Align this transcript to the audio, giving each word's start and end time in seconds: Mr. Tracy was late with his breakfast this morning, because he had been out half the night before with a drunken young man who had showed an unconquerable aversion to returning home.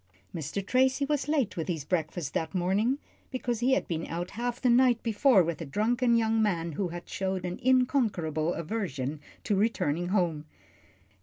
Mr. 0.33 0.65
Tracy 0.65 1.05
was 1.05 1.27
late 1.27 1.55
with 1.55 1.67
his 1.67 1.85
breakfast 1.85 2.33
this 2.33 2.55
morning, 2.55 2.97
because 3.29 3.59
he 3.59 3.73
had 3.73 3.87
been 3.87 4.07
out 4.07 4.31
half 4.31 4.59
the 4.59 4.67
night 4.67 5.03
before 5.03 5.43
with 5.43 5.61
a 5.61 5.65
drunken 5.67 6.15
young 6.15 6.41
man 6.41 6.71
who 6.71 6.87
had 6.87 7.07
showed 7.07 7.45
an 7.45 7.59
unconquerable 7.63 8.55
aversion 8.55 9.19
to 9.43 9.55
returning 9.55 10.07
home. 10.07 10.45